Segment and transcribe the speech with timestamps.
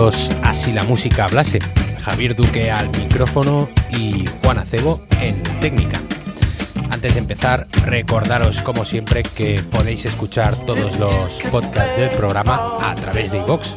[0.00, 1.58] bienvenidos a Si la música hablase.
[2.00, 6.00] Javier Duque al micrófono y Juan Acebo en técnica.
[6.90, 12.94] Antes de empezar, recordaros como siempre que podéis escuchar todos los podcasts del programa a
[12.94, 13.76] través de iVox,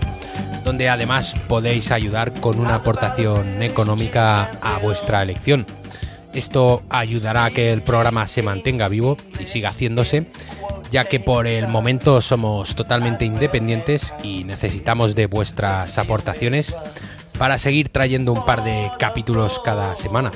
[0.63, 5.65] donde además podéis ayudar con una aportación económica a vuestra elección.
[6.33, 10.27] Esto ayudará a que el programa se mantenga vivo y siga haciéndose
[10.93, 16.75] ya que por el momento somos totalmente independientes y necesitamos de vuestras aportaciones
[17.39, 20.31] para seguir trayendo un par de capítulos cada semana.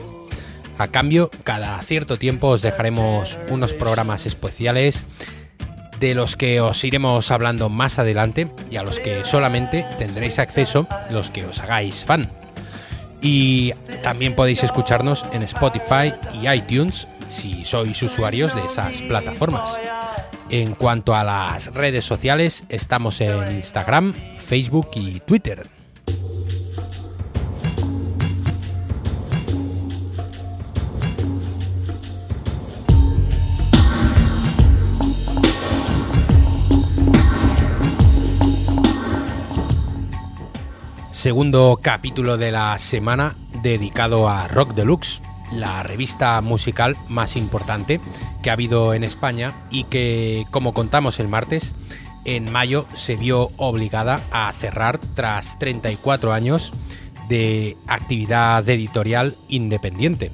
[0.79, 5.05] A cambio, cada cierto tiempo os dejaremos unos programas especiales
[5.99, 10.87] de los que os iremos hablando más adelante y a los que solamente tendréis acceso
[11.11, 12.31] los que os hagáis fan.
[13.21, 19.77] Y también podéis escucharnos en Spotify y iTunes si sois usuarios de esas plataformas.
[20.49, 25.67] En cuanto a las redes sociales, estamos en Instagram, Facebook y Twitter.
[41.11, 47.99] Segundo capítulo de la semana dedicado a Rock Deluxe, la revista musical más importante
[48.41, 51.73] que ha habido en España y que, como contamos el martes,
[52.25, 56.73] en mayo se vio obligada a cerrar tras 34 años
[57.29, 60.31] de actividad editorial independiente.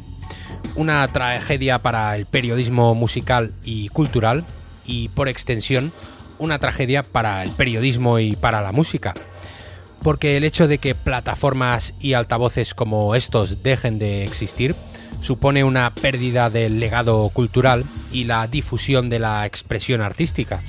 [0.76, 4.44] Una tragedia para el periodismo musical y cultural
[4.86, 5.92] y, por extensión,
[6.40, 9.14] una tragedia para el periodismo y para la música.
[10.02, 14.76] Porque el hecho de que plataformas y altavoces como estos dejen de existir
[15.24, 20.62] supone una pérdida del legado cultural y la difusión de la expresión artística.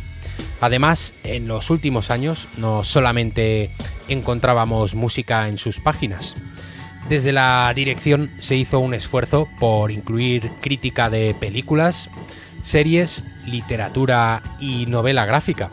[0.60, 3.70] Además, en los últimos años no solamente
[4.08, 6.34] encontrábamos música en sus páginas.
[7.08, 12.08] Desde la dirección se hizo un esfuerzo por incluir crítica de películas,
[12.62, 15.68] series, literatura y novela gráfica.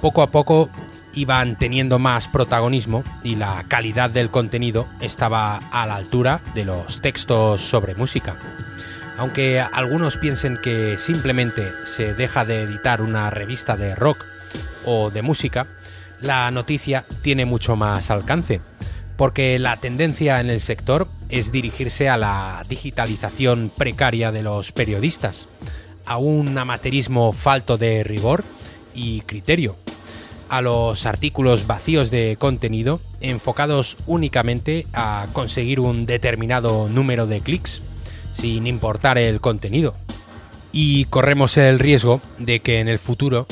[0.00, 0.68] Poco a poco
[1.14, 7.00] iban teniendo más protagonismo y la calidad del contenido estaba a la altura de los
[7.00, 8.36] textos sobre música.
[9.16, 14.24] Aunque algunos piensen que simplemente se deja de editar una revista de rock
[14.84, 15.66] o de música,
[16.20, 18.60] la noticia tiene mucho más alcance,
[19.16, 25.46] porque la tendencia en el sector es dirigirse a la digitalización precaria de los periodistas,
[26.06, 28.44] a un amateurismo falto de rigor
[28.94, 29.76] y criterio,
[30.48, 37.82] a los artículos vacíos de contenido enfocados únicamente a conseguir un determinado número de clics,
[38.34, 39.94] sin importar el contenido.
[40.72, 43.46] Y corremos el riesgo de que en el futuro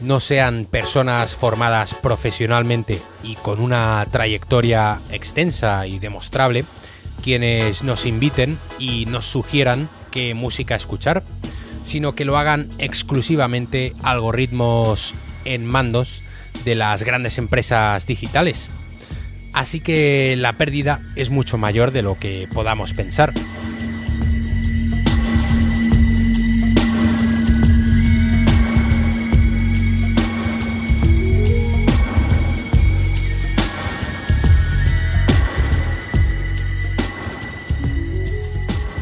[0.00, 6.64] no sean personas formadas profesionalmente y con una trayectoria extensa y demostrable
[7.22, 11.24] quienes nos inviten y nos sugieran qué música escuchar,
[11.84, 15.14] sino que lo hagan exclusivamente algoritmos
[15.44, 16.22] en mandos
[16.64, 18.70] de las grandes empresas digitales.
[19.52, 23.32] Así que la pérdida es mucho mayor de lo que podamos pensar.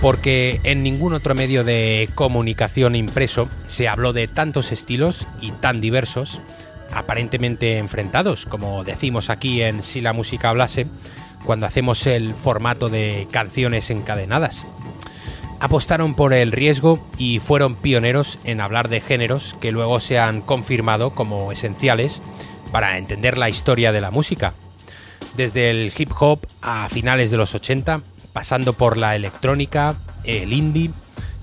[0.05, 5.81] porque en ningún otro medio de comunicación impreso se habló de tantos estilos y tan
[5.81, 6.43] diversos
[6.94, 10.87] aparentemente enfrentados, como decimos aquí en Si la música hablase,
[11.44, 14.64] cuando hacemos el formato de canciones encadenadas.
[15.61, 20.41] Apostaron por el riesgo y fueron pioneros en hablar de géneros que luego se han
[20.41, 22.20] confirmado como esenciales
[22.73, 24.52] para entender la historia de la música.
[25.37, 28.00] Desde el hip hop a finales de los 80,
[28.32, 29.94] pasando por la electrónica,
[30.25, 30.90] el indie,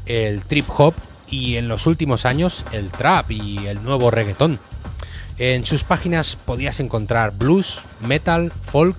[0.06, 0.94] el trip hop
[1.30, 4.60] y en los últimos años el trap y el nuevo reggaetón.
[5.44, 8.96] En sus páginas podías encontrar blues, metal, folk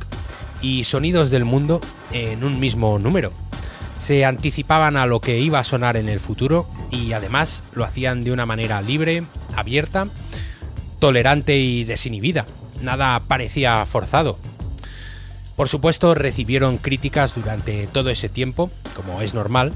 [0.60, 1.80] y sonidos del mundo
[2.10, 3.32] en un mismo número.
[4.04, 8.24] Se anticipaban a lo que iba a sonar en el futuro y además lo hacían
[8.24, 9.22] de una manera libre,
[9.54, 10.08] abierta,
[10.98, 12.44] tolerante y desinhibida.
[12.80, 14.36] Nada parecía forzado.
[15.54, 19.72] Por supuesto recibieron críticas durante todo ese tiempo, como es normal.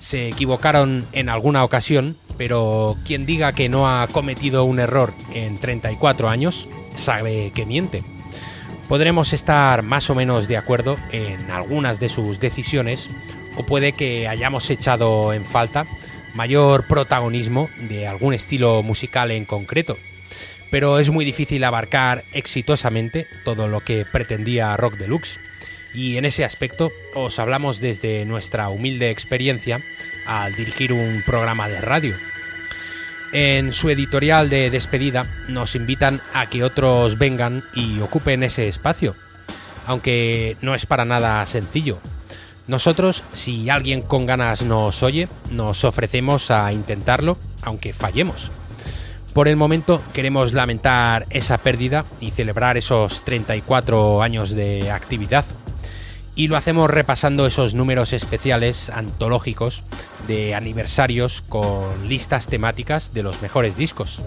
[0.00, 5.58] Se equivocaron en alguna ocasión pero quien diga que no ha cometido un error en
[5.58, 8.02] 34 años sabe que miente.
[8.88, 13.10] Podremos estar más o menos de acuerdo en algunas de sus decisiones
[13.56, 15.86] o puede que hayamos echado en falta
[16.34, 19.96] mayor protagonismo de algún estilo musical en concreto.
[20.70, 25.40] pero es muy difícil abarcar exitosamente todo lo que pretendía Rock Deluxe.
[25.94, 29.80] Y en ese aspecto os hablamos desde nuestra humilde experiencia
[30.26, 32.14] al dirigir un programa de radio.
[33.32, 39.14] En su editorial de despedida nos invitan a que otros vengan y ocupen ese espacio,
[39.86, 41.98] aunque no es para nada sencillo.
[42.68, 48.50] Nosotros, si alguien con ganas nos oye, nos ofrecemos a intentarlo, aunque fallemos.
[49.32, 55.44] Por el momento queremos lamentar esa pérdida y celebrar esos 34 años de actividad.
[56.38, 59.82] Y lo hacemos repasando esos números especiales antológicos
[60.28, 64.20] de aniversarios con listas temáticas de los mejores discos.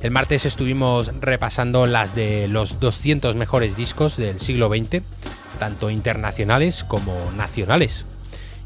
[0.00, 5.02] El martes estuvimos repasando las de los 200 mejores discos del siglo XX,
[5.58, 8.04] tanto internacionales como nacionales.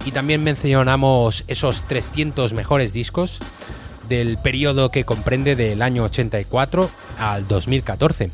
[0.05, 3.39] Y también mencionamos esos 300 mejores discos
[4.11, 8.31] del periodo que comprende del año 84 al 2014.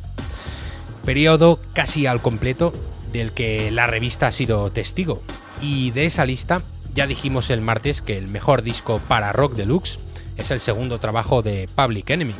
[1.04, 2.72] Periodo casi al completo
[3.12, 5.22] del que la revista ha sido testigo.
[5.60, 6.62] Y de esa lista
[6.94, 9.98] ya dijimos el martes que el mejor disco para rock deluxe
[10.36, 12.34] es el segundo trabajo de Public Enemy.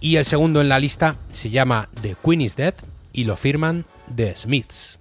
[0.00, 2.74] Y el segundo en la lista se llama The Queen is Dead
[3.12, 4.98] y lo firman The Smiths.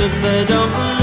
[0.00, 0.99] الفدق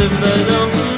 [0.00, 0.89] the belong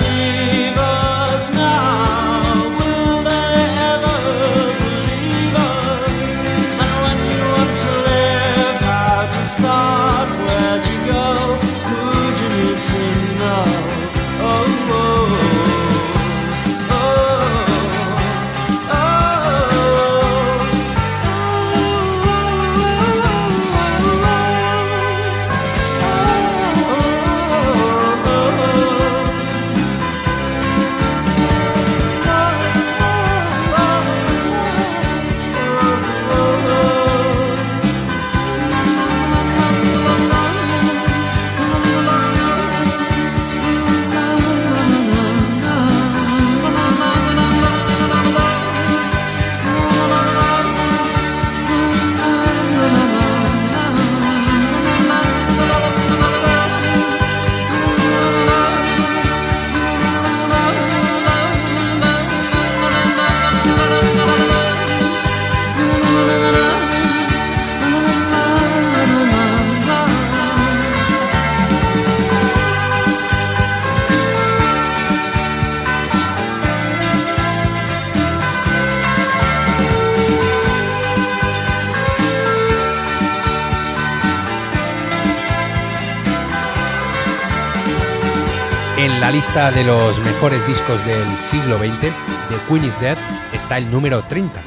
[89.23, 93.17] la lista de los mejores discos del siglo XX, The Queen is Dead
[93.53, 94.61] está el número 30.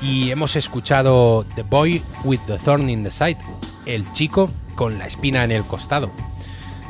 [0.00, 3.36] Y hemos escuchado The Boy with the Thorn in the Side,
[3.86, 6.10] el chico con la espina en el costado.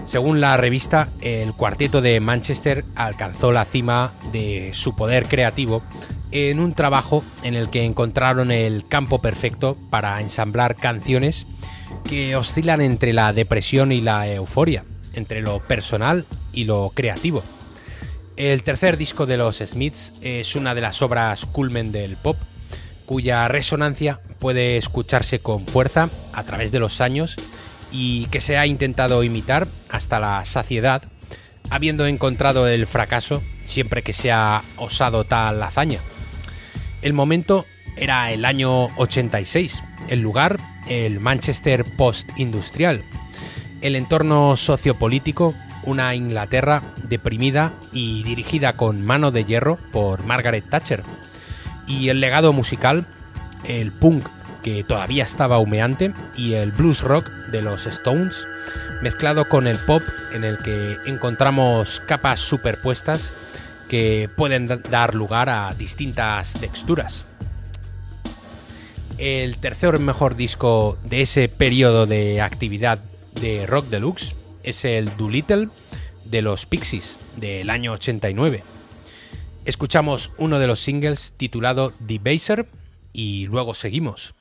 [0.07, 5.83] Según la revista, el cuarteto de Manchester alcanzó la cima de su poder creativo
[6.31, 11.47] en un trabajo en el que encontraron el campo perfecto para ensamblar canciones
[12.09, 17.43] que oscilan entre la depresión y la euforia, entre lo personal y lo creativo.
[18.37, 22.37] El tercer disco de los Smiths es una de las obras culmen del pop,
[23.07, 27.37] cuya resonancia puede escucharse con fuerza a través de los años
[27.93, 31.03] y que se ha intentado imitar hasta la saciedad,
[31.71, 36.01] habiendo encontrado el fracaso siempre que se ha osado tal hazaña.
[37.03, 37.65] El momento
[37.97, 43.03] era el año 86, el lugar el Manchester post-industrial,
[43.85, 51.03] el entorno sociopolítico, una Inglaterra deprimida y dirigida con mano de hierro por Margaret Thatcher,
[51.87, 53.05] y el legado musical,
[53.65, 54.27] el punk
[54.63, 58.47] que todavía estaba humeante y el blues rock de los Stones,
[59.03, 63.35] mezclado con el pop en el que encontramos capas superpuestas
[63.91, 67.27] que pueden dar lugar a distintas texturas.
[69.19, 72.99] El tercer mejor disco de ese periodo de actividad
[73.41, 75.69] de Rock Deluxe es el Doolittle
[76.25, 78.63] de los Pixies del año 89.
[79.65, 82.67] Escuchamos uno de los singles titulado The Baser
[83.13, 84.35] y luego seguimos.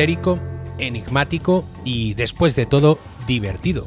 [0.00, 0.38] Histérico,
[0.78, 3.86] enigmático y, después de todo, divertido.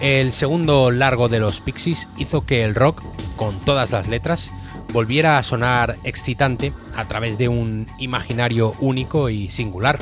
[0.00, 3.00] El segundo largo de los Pixies hizo que el rock,
[3.36, 4.50] con todas las letras,
[4.92, 10.00] volviera a sonar excitante a través de un imaginario único y singular.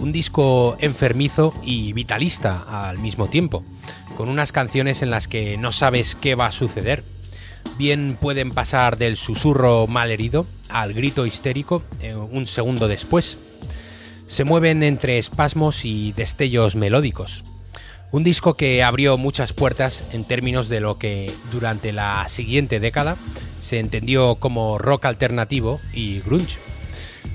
[0.00, 3.64] Un disco enfermizo y vitalista al mismo tiempo,
[4.14, 7.02] con unas canciones en las que no sabes qué va a suceder.
[7.78, 13.38] Bien pueden pasar del susurro malherido al grito histérico eh, un segundo después
[14.28, 17.44] se mueven entre espasmos y destellos melódicos.
[18.10, 23.16] Un disco que abrió muchas puertas en términos de lo que durante la siguiente década
[23.60, 26.58] se entendió como rock alternativo y grunge.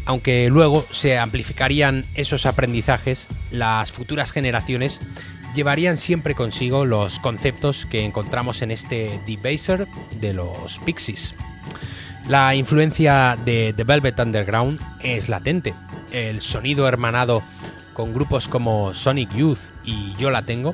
[0.05, 5.01] Aunque luego se amplificarían esos aprendizajes, las futuras generaciones
[5.53, 9.87] llevarían siempre consigo los conceptos que encontramos en este Debaser
[10.21, 11.35] de los Pixies.
[12.27, 15.73] La influencia de The Velvet Underground es latente,
[16.11, 17.41] el sonido hermanado
[17.93, 20.73] con grupos como Sonic Youth y Yo la tengo,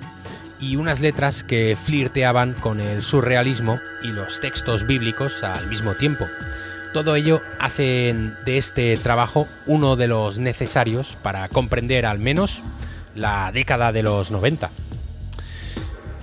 [0.59, 6.25] y unas letras que flirteaban con el surrealismo y los textos bíblicos al mismo tiempo.
[6.93, 8.15] Todo ello hace
[8.45, 12.61] de este trabajo uno de los necesarios para comprender al menos
[13.15, 14.69] la década de los 90.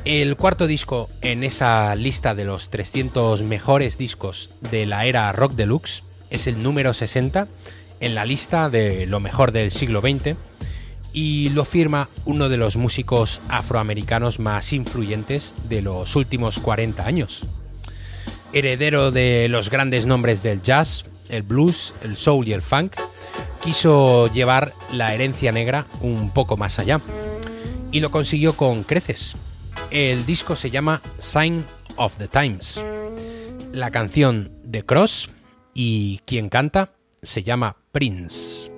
[0.05, 5.53] El cuarto disco en esa lista de los 300 mejores discos de la era rock
[5.53, 7.47] deluxe es el número 60
[8.03, 10.37] en la lista de lo mejor del siglo XX
[11.15, 17.41] y lo firma uno de los músicos afroamericanos más influyentes de los últimos 40 años.
[18.53, 22.97] Heredero de los grandes nombres del jazz, el blues, el soul y el funk,
[23.63, 27.01] quiso llevar la herencia negra un poco más allá
[27.91, 29.37] y lo consiguió con creces
[29.93, 31.65] el disco se llama Sign
[31.97, 32.83] of the Times.
[33.73, 35.29] La canción The Cross
[35.75, 36.93] y quien canta
[37.23, 38.72] se llama Prince.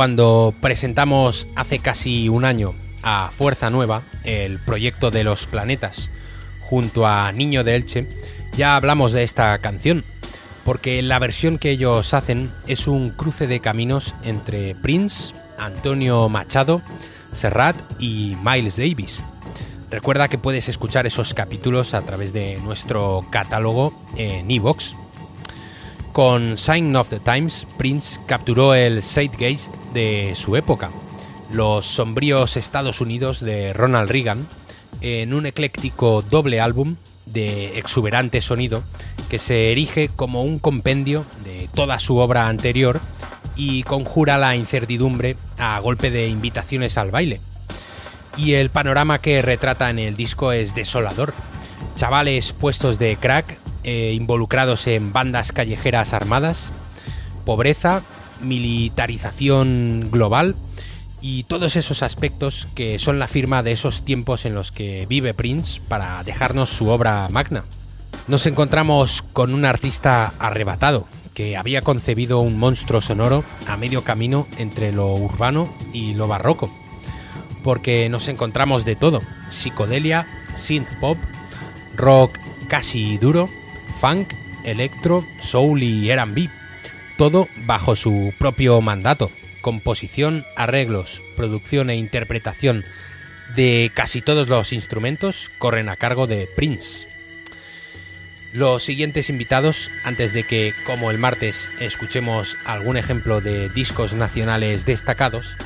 [0.00, 6.08] Cuando presentamos hace casi un año a Fuerza Nueva, el proyecto de los planetas,
[6.62, 8.08] junto a Niño de Elche,
[8.56, 10.02] ya hablamos de esta canción,
[10.64, 16.80] porque la versión que ellos hacen es un cruce de caminos entre Prince, Antonio Machado,
[17.34, 19.22] Serrat y Miles Davis.
[19.90, 24.96] Recuerda que puedes escuchar esos capítulos a través de nuestro catálogo en Evox.
[26.14, 30.90] Con Sign of the Times, Prince capturó el Zeitgeist de su época,
[31.52, 34.46] los sombríos Estados Unidos de Ronald Reagan,
[35.00, 38.82] en un ecléctico doble álbum de exuberante sonido
[39.28, 43.00] que se erige como un compendio de toda su obra anterior
[43.56, 47.40] y conjura la incertidumbre a golpe de invitaciones al baile
[48.36, 51.34] y el panorama que retrata en el disco es desolador.
[51.94, 56.66] Chavales puestos de crack, eh, involucrados en bandas callejeras armadas,
[57.44, 58.02] pobreza,
[58.42, 60.56] militarización global
[61.20, 65.34] y todos esos aspectos que son la firma de esos tiempos en los que vive
[65.34, 67.64] Prince para dejarnos su obra magna.
[68.28, 74.46] Nos encontramos con un artista arrebatado, que había concebido un monstruo sonoro a medio camino
[74.58, 76.70] entre lo urbano y lo barroco
[77.62, 80.26] porque nos encontramos de todo, psicodelia,
[80.56, 81.18] synth pop,
[81.96, 82.32] rock
[82.68, 83.48] casi duro,
[84.00, 84.28] funk,
[84.64, 86.48] electro, soul y R&B,
[87.20, 89.30] todo bajo su propio mandato,
[89.60, 92.82] composición, arreglos, producción e interpretación
[93.54, 97.06] de casi todos los instrumentos corren a cargo de Prince.
[98.54, 104.86] Los siguientes invitados, antes de que, como el martes, escuchemos algún ejemplo de discos nacionales
[104.86, 105.58] destacados,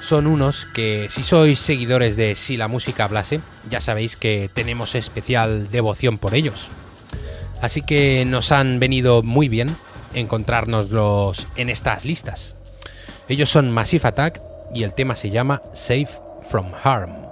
[0.00, 3.38] son unos que si sois seguidores de Si la música hablase,
[3.70, 6.66] ya sabéis que tenemos especial devoción por ellos.
[7.62, 9.68] Así que nos han venido muy bien
[10.16, 12.54] encontrárnoslos en estas listas.
[13.28, 14.40] Ellos son Massive Attack
[14.74, 16.08] y el tema se llama Safe
[16.42, 17.25] from Harm.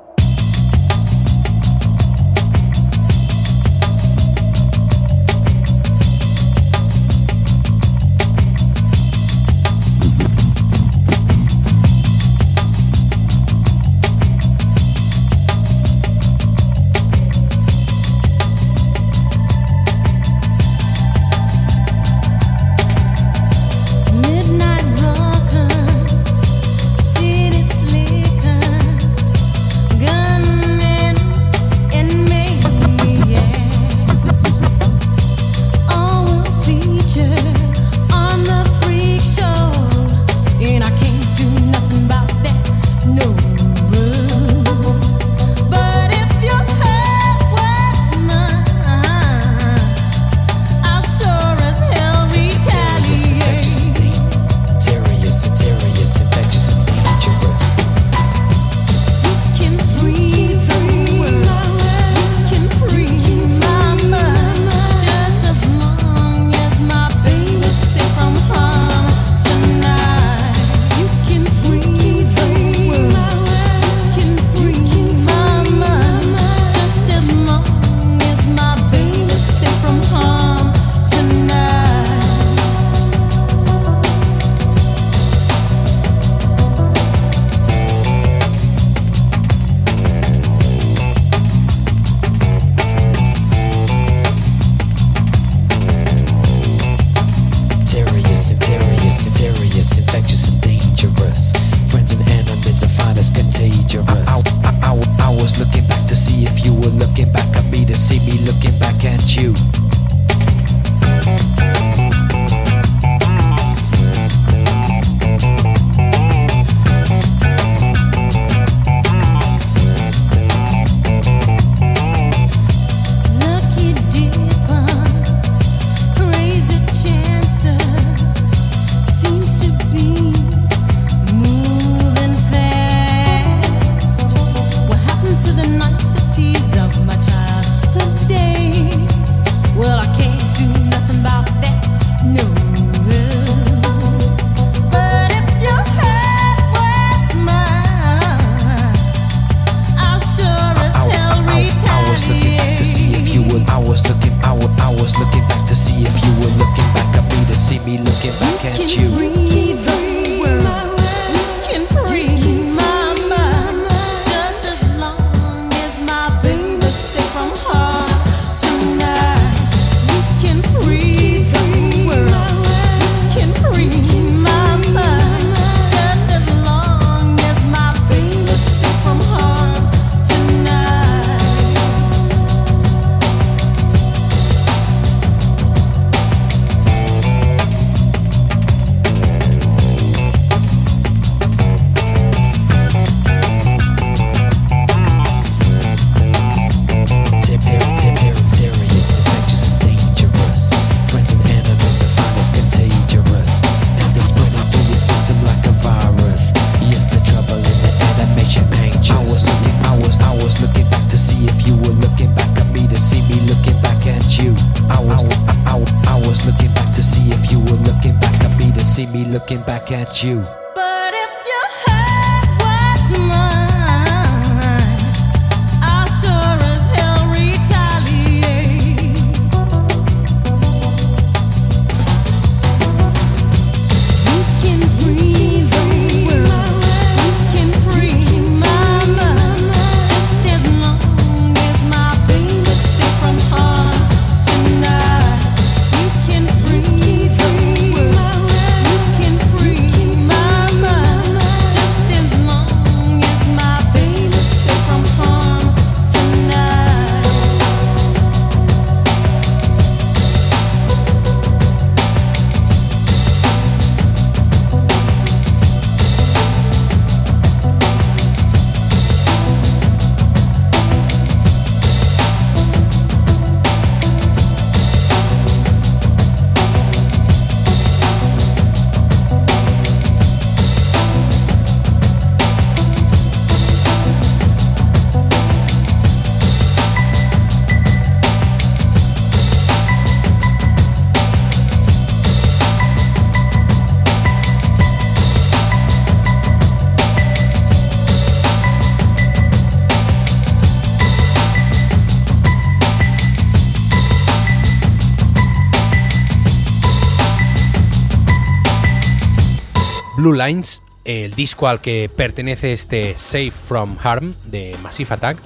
[310.36, 315.38] Lines, el disco al que pertenece este Safe from Harm de Massive Attack,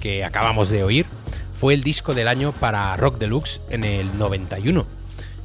[0.00, 1.06] que acabamos de oír,
[1.58, 4.84] fue el disco del año para Rock Deluxe en el 91,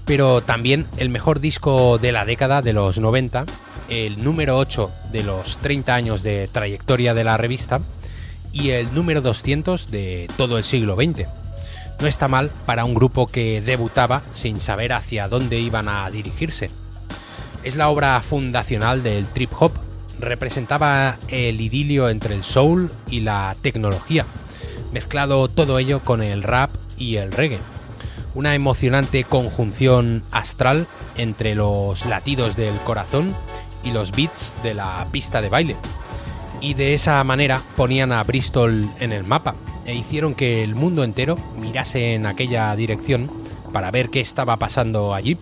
[0.06, 3.45] pero también el mejor disco de la década de los 90,
[3.89, 7.82] el número 8 de los 30 años de trayectoria de la revista
[8.52, 11.28] y el número 200 de todo el siglo XX.
[12.00, 16.69] No está mal para un grupo que debutaba sin saber hacia dónde iban a dirigirse.
[17.63, 19.72] Es la obra fundacional del trip hop.
[20.20, 24.26] Representaba el idilio entre el soul y la tecnología,
[24.91, 27.60] mezclado todo ello con el rap y el reggae.
[28.34, 33.36] Una emocionante conjunción astral entre los latidos del corazón
[33.84, 35.76] y los beats de la pista de baile.
[36.62, 41.04] Y de esa manera ponían a Bristol en el mapa e hicieron que el mundo
[41.04, 43.30] entero mirase en aquella dirección
[43.72, 45.38] para ver qué estaba pasando allí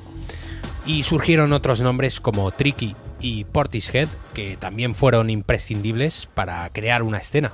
[0.86, 7.18] y surgieron otros nombres como Tricky y Portishead que también fueron imprescindibles para crear una
[7.18, 7.54] escena.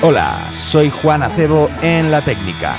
[0.00, 2.74] Hola, soy Juan Acebo en La Técnica.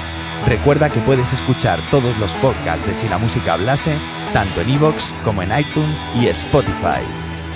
[0.48, 3.94] Recuerda que puedes escuchar todos los podcasts de Si la Música Hablase,
[4.32, 7.04] tanto en iVoox como en iTunes y Spotify.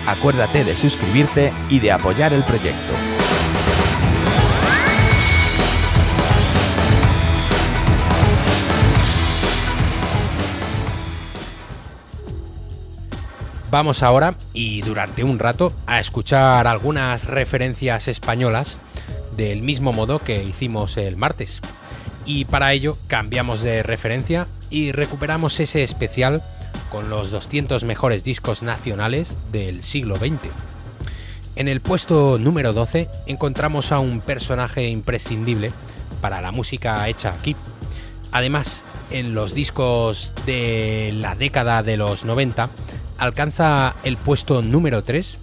[0.05, 3.22] Acuérdate de suscribirte y de apoyar el proyecto.
[13.73, 18.77] Vamos ahora y durante un rato a escuchar algunas referencias españolas
[19.35, 21.59] del mismo modo que hicimos el martes.
[22.27, 26.43] Y para ello cambiamos de referencia y recuperamos ese especial
[26.91, 30.51] con los 200 mejores discos nacionales del siglo XX.
[31.55, 35.71] En el puesto número 12 encontramos a un personaje imprescindible
[36.21, 37.55] para la música hecha aquí.
[38.31, 42.69] Además, en los discos de la década de los 90
[43.17, 45.37] alcanza el puesto número 3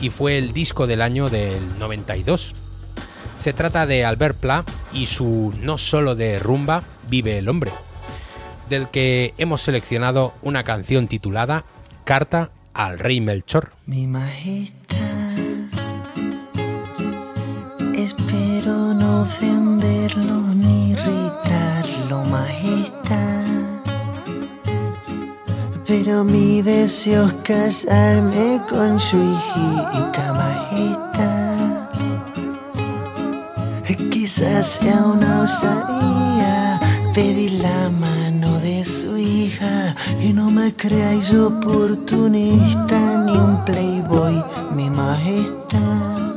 [0.00, 2.52] y fue el disco del año del 92.
[3.38, 7.72] Se trata de Albert Pla y su No solo de rumba vive el hombre,
[8.68, 11.64] del que hemos seleccionado una canción titulada
[12.04, 13.72] Carta al Rey Melchor.
[13.86, 14.98] Mi majestad,
[17.94, 20.41] espero no ofenderlo
[25.94, 31.90] Pero mi deseo es casarme con su hijita majestad.
[34.10, 36.80] Quizás sea una osadía
[37.12, 44.42] pedir la mano de su hija y no me creáis oportunista ni un playboy,
[44.74, 46.36] mi majestad.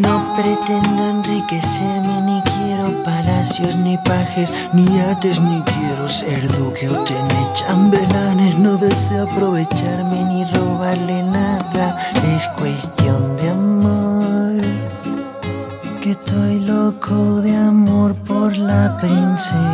[0.00, 2.47] No pretendo enriquecerme ni
[2.78, 8.58] quiero palacios ni pajes ni yates ni quiero ser duque o tener chambelanes.
[8.58, 11.96] No deseo aprovecharme ni robarle nada.
[12.36, 14.62] Es cuestión de amor.
[16.00, 19.67] Que estoy loco de amor por la princesa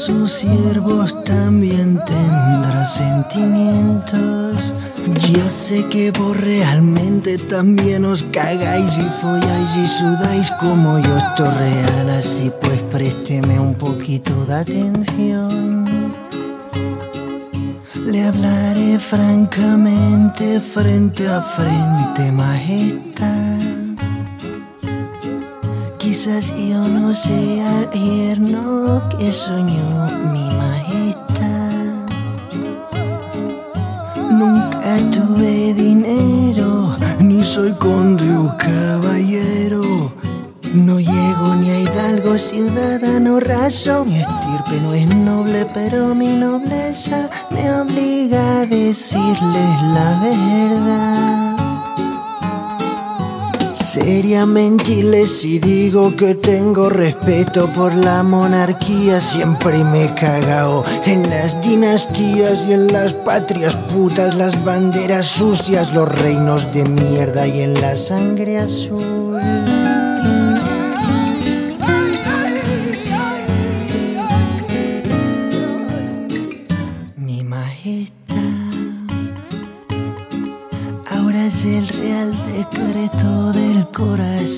[0.00, 4.72] sus siervos también tendrá sentimientos.
[5.28, 11.50] Yo sé que vos realmente también os cagáis y folláis y sudáis como yo esto
[11.50, 15.84] real, así pues présteme un poquito de atención.
[18.06, 23.69] Le hablaré francamente frente a frente, majestad.
[26.22, 32.04] Yo no sea el yerno que soñó mi majestad.
[34.30, 40.12] Nunca tuve dinero, ni soy conde o caballero.
[40.74, 44.04] No llego ni a hidalgo, ciudadano raso.
[44.04, 51.59] Mi estirpe no es noble, pero mi nobleza me obliga a decirles la verdad.
[53.92, 59.20] Sería mentirles si digo que tengo respeto por la monarquía.
[59.20, 65.92] Siempre me he cagao en las dinastías y en las patrias putas, las banderas sucias,
[65.92, 69.29] los reinos de mierda y en la sangre azul.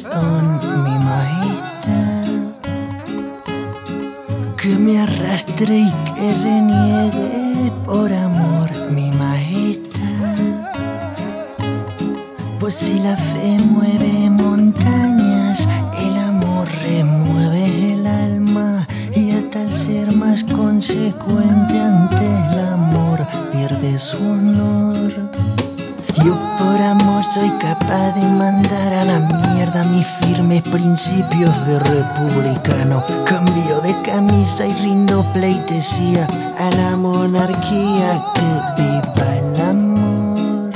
[0.01, 2.31] Corazón, mi majestad.
[4.57, 10.37] Que me arrastre y que reniegue por amor, mi majestad.
[12.59, 20.17] Pues si la fe mueve montañas, el amor remueve el alma y hasta el ser
[20.17, 21.81] más consecuente
[27.33, 33.03] soy capaz de mandar a la mierda mis firmes principios de republicano.
[33.25, 36.27] Cambio de camisa y rindo pleitesía
[36.59, 40.73] a la monarquía que viva el amor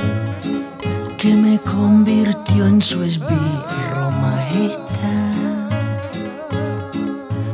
[1.17, 5.67] que me convirtió en su esbirro majestad.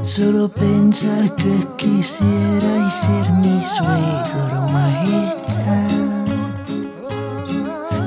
[0.01, 5.92] Solo pensar que quisiera y ser mi suegro majestad.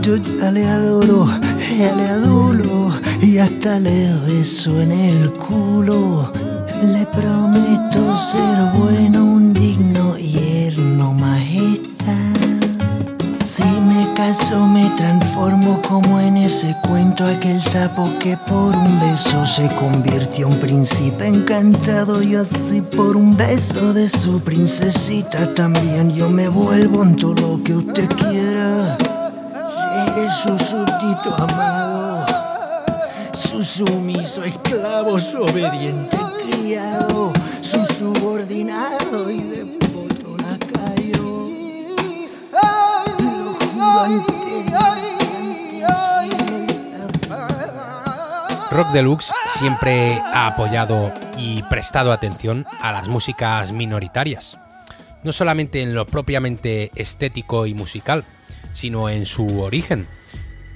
[0.06, 1.26] Yo ya le adoro,
[1.68, 6.30] le adulo y hasta le beso en el culo.
[6.80, 12.36] Le prometo ser bueno, un digno yerno majestad.
[13.52, 19.44] Si me caso me transformo como en ese cuento aquel sapo que por un beso
[19.44, 26.30] se convirtió en príncipe encantado y así por un beso de su princesita también yo
[26.30, 28.96] me vuelvo en todo lo que usted quiera.
[29.68, 32.24] Seré su súbdito amado,
[33.32, 36.16] su sumiso esclavo, su obediente
[36.48, 41.48] criado, su subordinado y de poto lacayo.
[43.18, 44.46] Lo juro ante
[48.76, 54.58] Rock Deluxe siempre ha apoyado y prestado atención a las músicas minoritarias,
[55.22, 58.24] no solamente en lo propiamente estético y musical,
[58.76, 60.06] sino en su origen,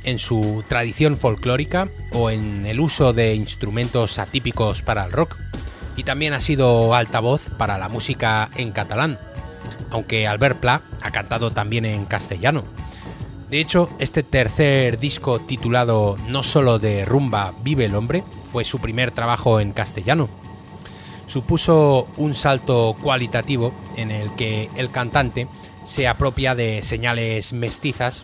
[0.05, 5.37] en su tradición folclórica o en el uso de instrumentos atípicos para el rock.
[5.97, 9.19] Y también ha sido altavoz para la música en catalán,
[9.91, 12.65] aunque Albert Pla ha cantado también en castellano.
[13.51, 18.23] De hecho, este tercer disco titulado No solo de rumba vive el hombre
[18.53, 20.29] fue su primer trabajo en castellano.
[21.27, 25.49] Supuso un salto cualitativo en el que el cantante
[25.91, 28.23] se apropia de señales mestizas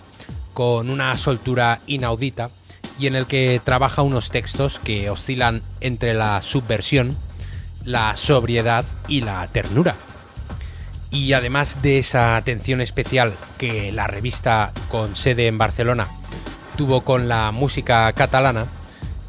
[0.54, 2.48] con una soltura inaudita
[2.96, 7.14] y en el que trabaja unos textos que oscilan entre la subversión,
[7.84, 9.96] la sobriedad y la ternura.
[11.10, 16.06] Y además de esa atención especial que la revista con sede en Barcelona
[16.76, 18.66] tuvo con la música catalana,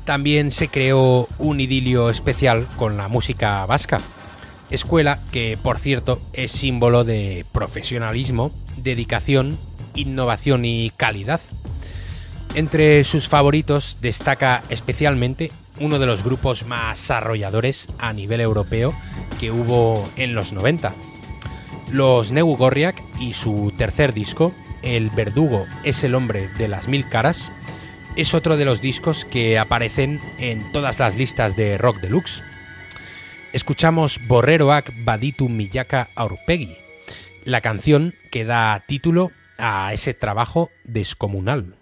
[0.05, 3.97] también se creó un idilio especial con la música vasca.
[4.69, 9.57] Escuela que, por cierto, es símbolo de profesionalismo, dedicación,
[9.95, 11.41] innovación y calidad.
[12.55, 18.93] Entre sus favoritos destaca especialmente uno de los grupos más arrolladores a nivel europeo
[19.39, 20.93] que hubo en los 90,
[21.91, 24.51] los Neu Gorriak y su tercer disco,
[24.81, 27.51] El Verdugo es el hombre de las mil caras,
[28.15, 32.43] es otro de los discos que aparecen en todas las listas de Rock Deluxe.
[33.57, 36.77] Escuchamos Borreroak Baditu Miyaka Aurpegi,
[37.43, 41.76] la canción que da título a ese trabajo descomunal.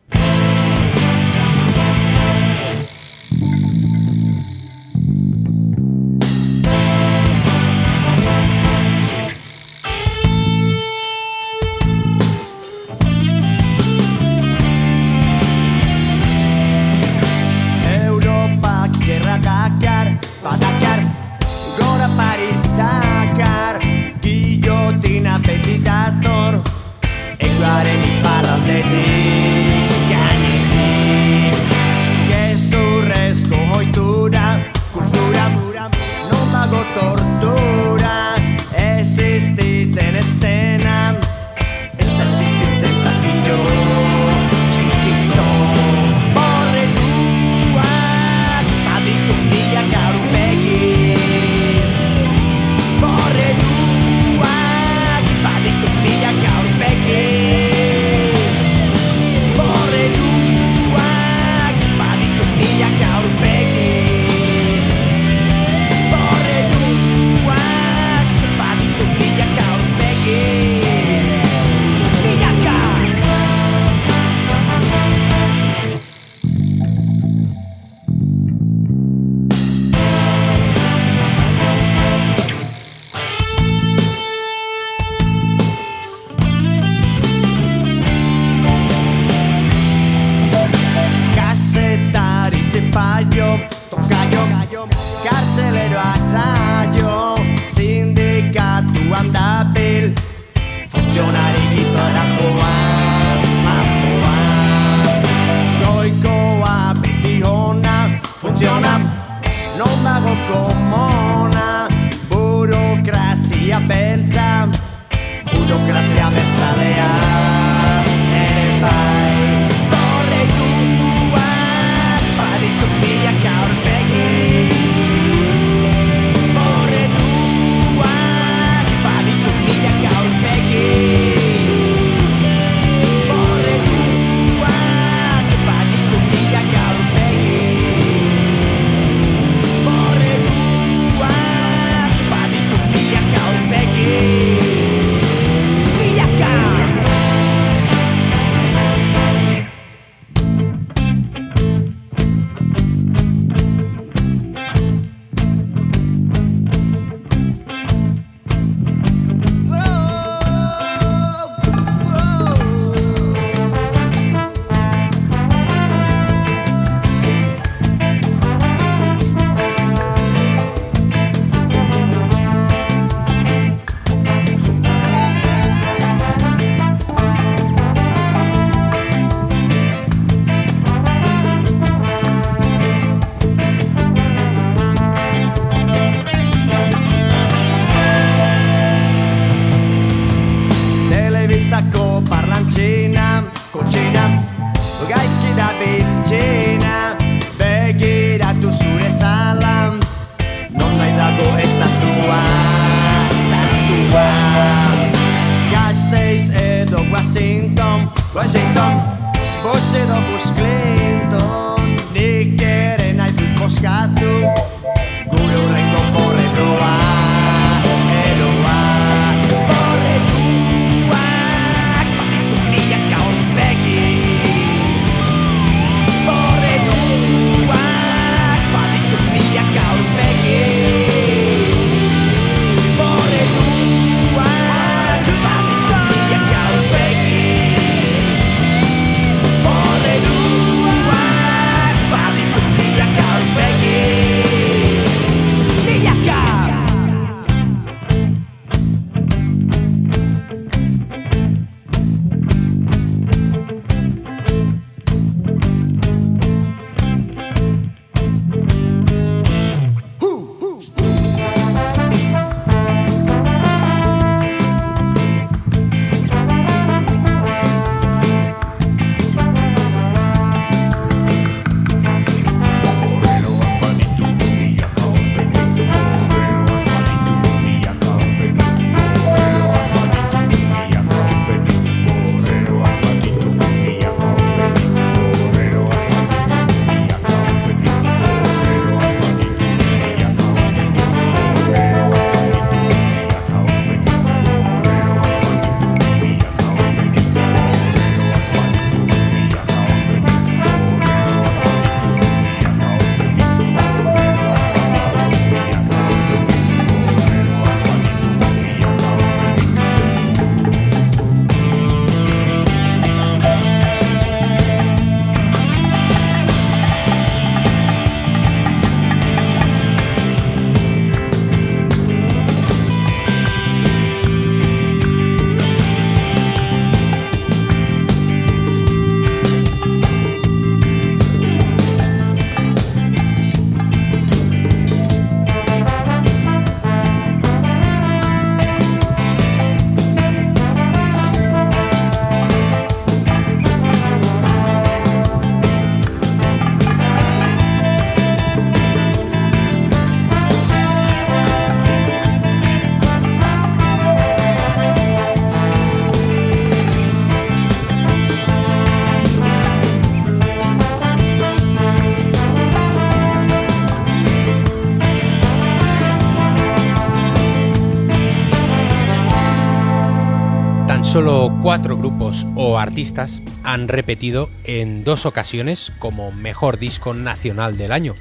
[371.66, 378.14] Cuatro grupos o artistas han repetido en dos ocasiones como mejor disco nacional del año.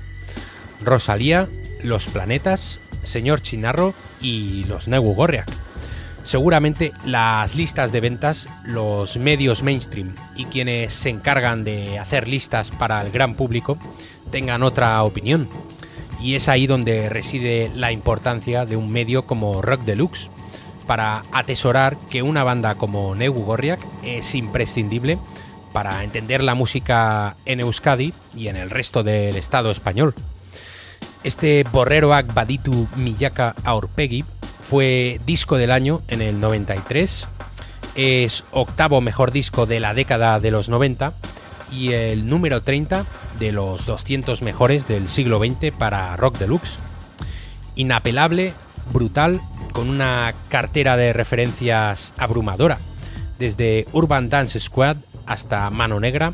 [0.82, 1.46] Rosalía,
[1.82, 3.92] Los Planetas, Señor Chinarro
[4.22, 5.46] y Los Negu Gorriak.
[6.22, 12.70] Seguramente las listas de ventas, los medios mainstream y quienes se encargan de hacer listas
[12.70, 13.76] para el gran público
[14.30, 15.50] tengan otra opinión.
[16.18, 20.30] Y es ahí donde reside la importancia de un medio como Rock Deluxe,
[20.86, 25.18] para atesorar que una banda como Negu Gorriak es imprescindible
[25.72, 30.14] para entender la música en Euskadi y en el resto del Estado español.
[31.24, 34.24] Este Borreroak Baditu Miyaka Aurpegi
[34.60, 37.26] fue disco del año en el 93,
[37.94, 41.12] es octavo mejor disco de la década de los 90
[41.72, 43.04] y el número 30
[43.38, 46.78] de los 200 mejores del siglo XX para Rock Deluxe.
[47.76, 48.52] Inapelable,
[48.92, 49.40] brutal
[49.74, 52.78] con una cartera de referencias abrumadora,
[53.38, 54.96] desde Urban Dance Squad
[55.26, 56.32] hasta Mano Negra,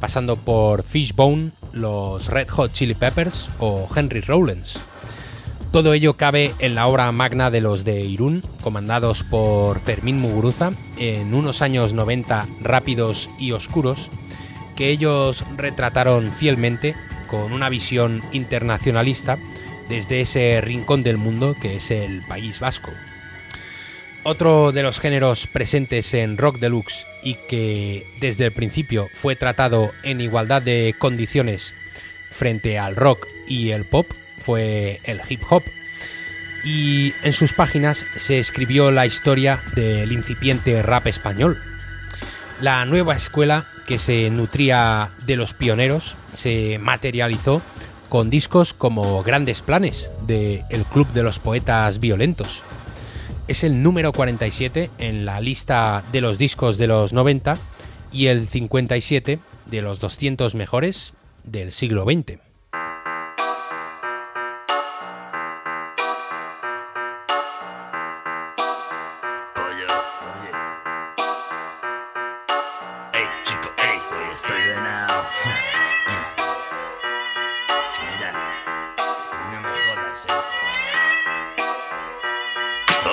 [0.00, 4.80] pasando por Fishbone, los Red Hot Chili Peppers o Henry Rollins.
[5.70, 10.72] Todo ello cabe en la obra magna de los de Irún, comandados por Fermín Muguruza,
[10.98, 14.10] en unos años 90 rápidos y oscuros,
[14.74, 16.96] que ellos retrataron fielmente
[17.30, 19.38] con una visión internacionalista
[19.92, 22.90] desde ese rincón del mundo que es el País Vasco.
[24.22, 29.92] Otro de los géneros presentes en Rock Deluxe y que desde el principio fue tratado
[30.02, 31.74] en igualdad de condiciones
[32.30, 34.06] frente al rock y el pop
[34.38, 35.62] fue el hip hop.
[36.64, 41.58] Y en sus páginas se escribió la historia del incipiente rap español.
[42.62, 47.60] La nueva escuela que se nutría de los pioneros se materializó
[48.12, 52.62] con discos como Grandes Planes de El Club de los Poetas Violentos.
[53.48, 57.56] Es el número 47 en la lista de los discos de los 90
[58.12, 62.51] y el 57 de los 200 mejores del siglo XX.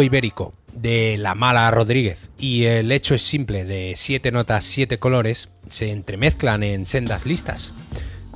[0.00, 5.48] Ibérico de La Mala Rodríguez y el hecho es simple de siete notas, siete colores
[5.68, 7.72] se entremezclan en sendas listas.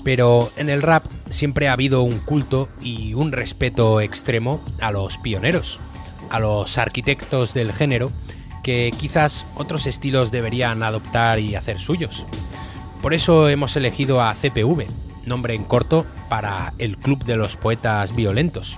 [0.05, 5.17] Pero en el rap siempre ha habido un culto y un respeto extremo a los
[5.17, 5.79] pioneros,
[6.29, 8.11] a los arquitectos del género
[8.65, 12.27] que quizás otros estilos deberían adoptar y hacer suyos.
[13.01, 14.87] Por eso hemos elegido a CPV,
[15.25, 18.77] nombre en corto para el Club de los Poetas Violentos.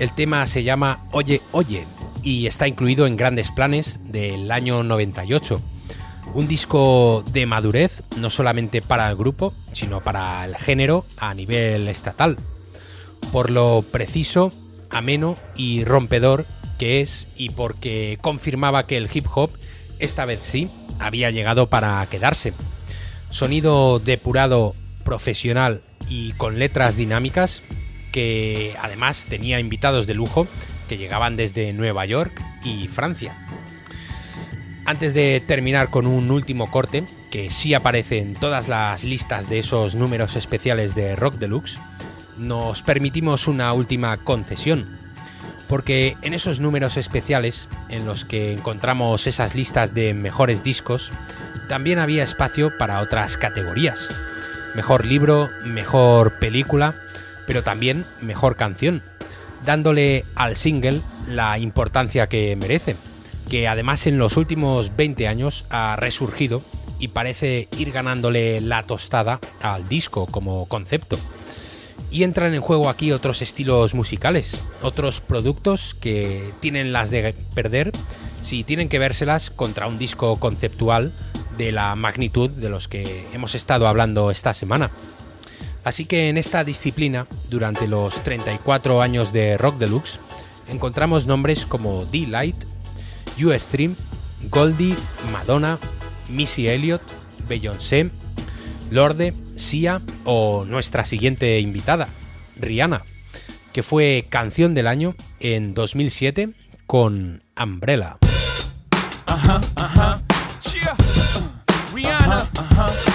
[0.00, 1.84] El tema se llama Oye, Oye
[2.22, 5.60] y está incluido en Grandes Planes del año 98.
[6.32, 11.86] Un disco de madurez no solamente para el grupo, sino para el género a nivel
[11.86, 12.38] estatal.
[13.30, 14.50] Por lo preciso,
[14.88, 16.46] ameno y rompedor
[16.78, 19.50] que es y porque confirmaba que el hip hop,
[19.98, 22.54] esta vez sí, había llegado para quedarse.
[23.28, 24.74] Sonido depurado,
[25.04, 27.62] profesional y con letras dinámicas
[28.10, 30.46] que además tenía invitados de lujo
[30.88, 32.32] que llegaban desde Nueva York
[32.64, 33.34] y Francia.
[34.84, 39.60] Antes de terminar con un último corte, que sí aparece en todas las listas de
[39.60, 41.78] esos números especiales de Rock Deluxe,
[42.38, 44.84] nos permitimos una última concesión.
[45.68, 51.12] Porque en esos números especiales, en los que encontramos esas listas de mejores discos,
[51.68, 54.08] también había espacio para otras categorías.
[54.74, 56.96] Mejor libro, mejor película,
[57.46, 59.02] pero también mejor canción,
[59.64, 62.96] dándole al single la importancia que merece,
[63.48, 66.62] que además en los últimos 20 años ha resurgido
[66.98, 71.18] y parece ir ganándole la tostada al disco como concepto.
[72.12, 77.92] Y entran en juego aquí otros estilos musicales, otros productos que tienen las de perder
[78.44, 81.12] si tienen que vérselas contra un disco conceptual
[81.56, 84.90] de la magnitud de los que hemos estado hablando esta semana.
[85.84, 90.18] Así que en esta disciplina, durante los 34 años de Rock Deluxe,
[90.68, 92.56] encontramos nombres como D-Light,
[93.42, 93.94] U-Stream,
[94.50, 94.94] Goldie,
[95.32, 95.78] Madonna,
[96.28, 97.02] Missy Elliott,
[97.48, 98.10] Beyoncé,
[98.90, 102.08] Lorde, Sia o nuestra siguiente invitada,
[102.56, 103.02] Rihanna,
[103.72, 106.50] que fue canción del año en 2007
[106.86, 108.18] con Umbrella.
[110.72, 110.96] Yeah.
[111.94, 113.09] Rihanna.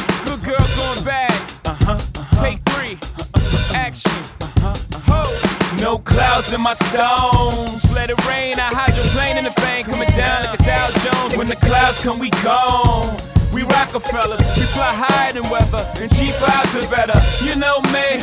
[3.75, 4.11] Action.
[4.39, 5.77] Uh-huh, uh-huh.
[5.81, 7.83] No clouds in my stones.
[7.93, 8.55] Let it rain.
[8.55, 9.83] I hydroplane in the vein.
[9.83, 11.35] Coming down like a Dow Jones.
[11.35, 13.11] When the clouds come, we gone.
[13.53, 17.15] We Rockefellers, we fly higher than weather, and cheap vibes are better.
[17.39, 18.19] You know me,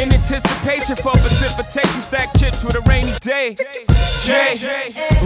[0.00, 3.56] in anticipation for precipitation, stack chips with a rainy day.
[4.22, 4.54] Jay,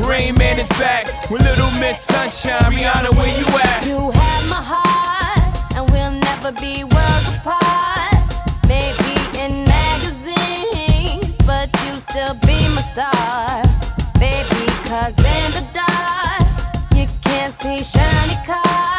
[0.08, 2.72] Rain Man is back with Little Miss Sunshine.
[2.72, 3.84] Rihanna, where you at?
[3.84, 8.11] You have my heart, and we'll never be worlds apart.
[12.12, 13.62] Still be my star.
[14.20, 16.44] Baby, cause in the dark,
[16.94, 18.91] you can't see shiny cars.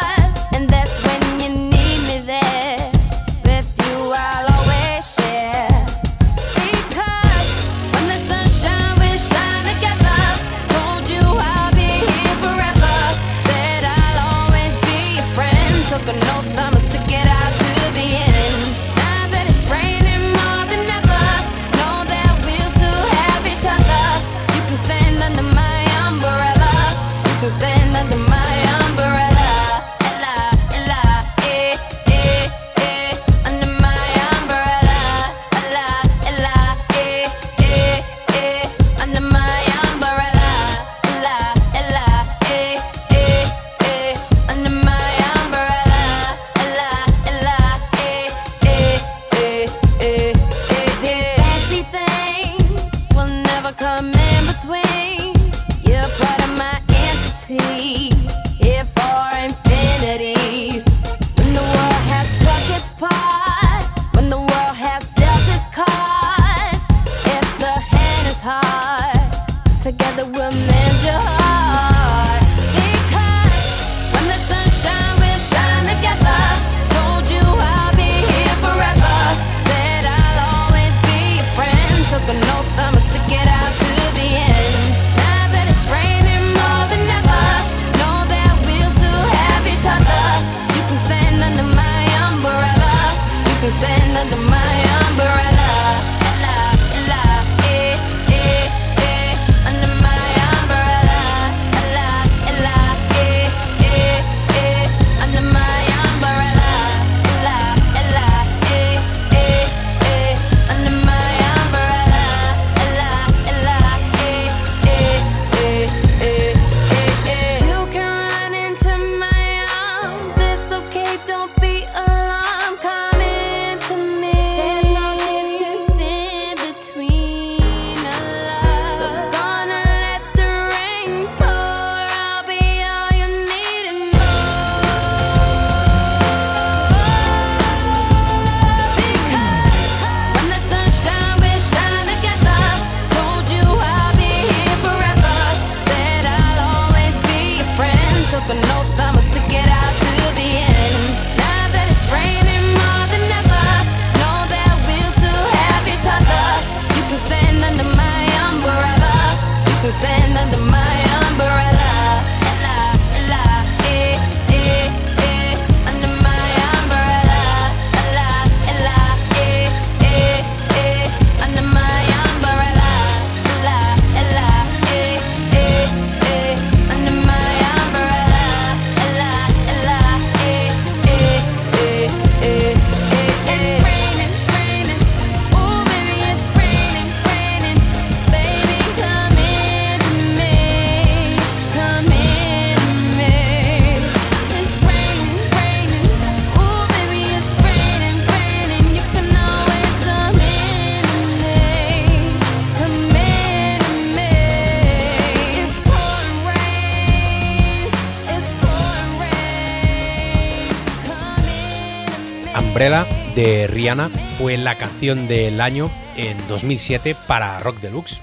[214.38, 218.20] Fue la canción del año en 2007 para Rock Deluxe.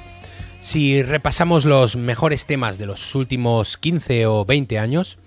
[0.60, 5.18] Si repasamos los mejores temas de los últimos 15 o 20 años,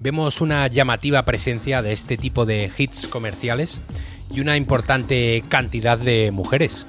[0.00, 3.80] vemos una llamativa presencia de este tipo de hits comerciales
[4.28, 6.84] y una importante cantidad de mujeres.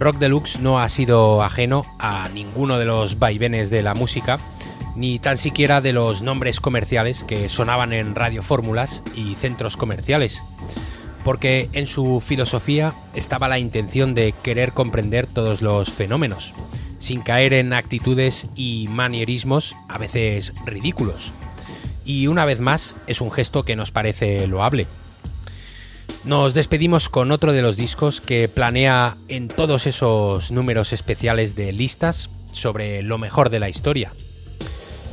[0.00, 4.40] Rock Deluxe no ha sido ajeno a ninguno de los vaivenes de la música,
[4.96, 10.42] ni tan siquiera de los nombres comerciales que sonaban en radiofórmulas y centros comerciales
[11.24, 16.52] porque en su filosofía estaba la intención de querer comprender todos los fenómenos,
[17.00, 21.32] sin caer en actitudes y manierismos a veces ridículos.
[22.04, 24.86] Y una vez más es un gesto que nos parece loable.
[26.24, 31.72] Nos despedimos con otro de los discos que planea en todos esos números especiales de
[31.72, 34.12] listas sobre lo mejor de la historia.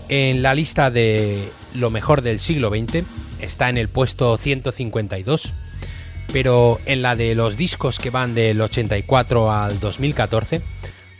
[0.07, 3.03] En la lista de lo mejor del siglo XX
[3.39, 5.53] está en el puesto 152
[6.31, 10.61] pero en la de los discos que van del 84 al 2014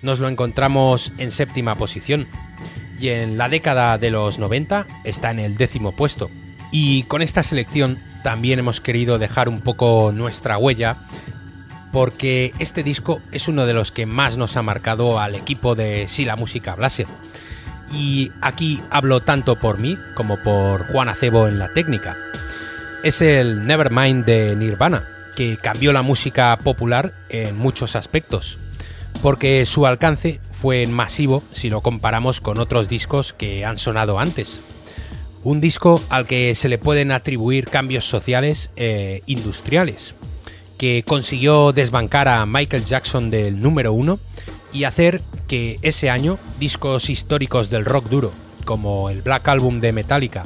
[0.02, 2.28] nos lo encontramos en séptima posición
[3.00, 6.30] y en la década de los 90 está en el décimo puesto.
[6.72, 10.98] Y con esta selección también hemos querido dejar un poco nuestra huella
[11.92, 16.08] porque este disco es uno de los que más nos ha marcado al equipo de
[16.08, 17.08] Si la música hablase.
[17.92, 22.16] Y aquí hablo tanto por mí como por Juan Acebo en la técnica
[23.04, 25.04] es el Nevermind de Nirvana,
[25.36, 28.58] que cambió la música popular en muchos aspectos,
[29.22, 34.60] porque su alcance fue masivo si lo comparamos con otros discos que han sonado antes.
[35.44, 40.14] Un disco al que se le pueden atribuir cambios sociales e industriales,
[40.78, 44.20] que consiguió desbancar a Michael Jackson del número uno
[44.74, 48.32] y hacer que ese año discos históricos del rock duro,
[48.66, 50.44] como el Black Album de Metallica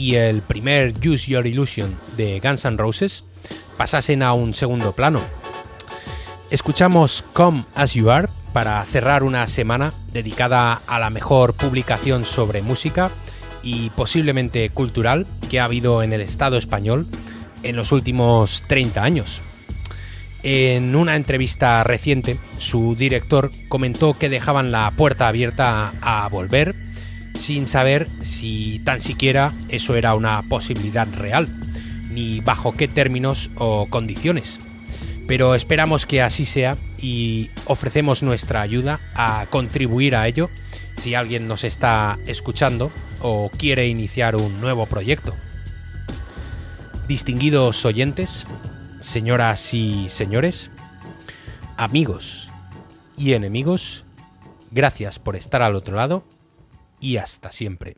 [0.00, 3.22] y el primer Use Your Illusion de Guns N' Roses
[3.76, 5.20] pasasen a un segundo plano.
[6.50, 12.62] Escuchamos Come As You Are para cerrar una semana dedicada a la mejor publicación sobre
[12.62, 13.10] música
[13.62, 17.06] y posiblemente cultural que ha habido en el Estado español
[17.62, 19.42] en los últimos 30 años.
[20.42, 26.74] En una entrevista reciente, su director comentó que dejaban la puerta abierta a volver
[27.38, 31.48] sin saber si tan siquiera eso era una posibilidad real,
[32.10, 34.58] ni bajo qué términos o condiciones.
[35.26, 40.50] Pero esperamos que así sea y ofrecemos nuestra ayuda a contribuir a ello
[40.96, 42.90] si alguien nos está escuchando
[43.22, 45.34] o quiere iniciar un nuevo proyecto.
[47.08, 48.46] Distinguidos oyentes,
[49.00, 50.70] señoras y señores,
[51.76, 52.48] amigos
[53.16, 54.04] y enemigos,
[54.70, 56.24] gracias por estar al otro lado
[57.00, 57.96] y hasta siempre.